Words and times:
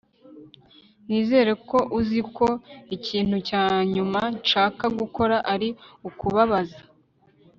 nizere 1.07 1.51
ko 1.69 1.77
uzi 1.99 2.21
ko 2.35 2.47
ikintu 2.95 3.35
cya 3.47 3.63
nyuma 3.93 4.21
nshaka 4.39 4.83
gukora 4.99 5.35
ari 5.53 5.69
ukubabaza 6.09 6.79